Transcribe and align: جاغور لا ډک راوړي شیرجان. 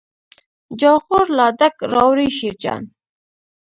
جاغور 0.79 1.25
لا 1.37 1.47
ډک 1.59 1.75
راوړي 1.93 2.27
شیرجان. 2.37 2.83